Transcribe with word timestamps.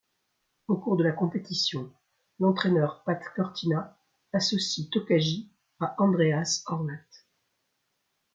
Au 0.67 0.77
cours 0.77 0.97
de 0.97 1.03
la 1.03 1.11
compétition, 1.11 1.93
l'entraîneur 2.39 3.03
Pat 3.03 3.23
Cortina 3.35 3.99
associe 4.33 4.89
Tokaji 4.89 5.51
à 5.79 5.93
András 6.01 6.63
Horváth. 6.65 7.27